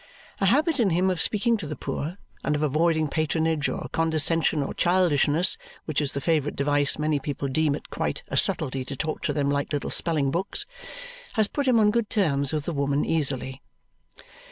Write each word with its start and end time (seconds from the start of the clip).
A 0.39 0.47
habit 0.47 0.79
in 0.79 0.89
him 0.89 1.11
of 1.11 1.21
speaking 1.21 1.57
to 1.57 1.67
the 1.67 1.75
poor 1.75 2.17
and 2.43 2.55
of 2.55 2.63
avoiding 2.63 3.07
patronage 3.07 3.69
or 3.69 3.87
condescension 3.91 4.63
or 4.63 4.73
childishness 4.73 5.57
(which 5.85 6.01
is 6.01 6.13
the 6.13 6.19
favourite 6.19 6.55
device, 6.55 6.97
many 6.97 7.19
people 7.19 7.47
deeming 7.47 7.77
it 7.81 7.91
quite 7.91 8.23
a 8.29 8.35
subtlety 8.35 8.83
to 8.83 8.95
talk 8.95 9.21
to 9.21 9.31
them 9.31 9.51
like 9.51 9.71
little 9.71 9.91
spelling 9.91 10.31
books) 10.31 10.65
has 11.33 11.47
put 11.47 11.67
him 11.67 11.79
on 11.79 11.91
good 11.91 12.09
terms 12.09 12.51
with 12.51 12.65
the 12.65 12.73
woman 12.73 13.05
easily. 13.05 13.61